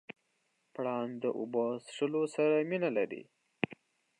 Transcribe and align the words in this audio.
پړانګ 0.73 1.11
د 1.23 1.25
اوبو 1.37 1.63
څښلو 1.85 2.23
سره 2.35 2.55
مینه 2.69 2.89
لري. 2.97 3.21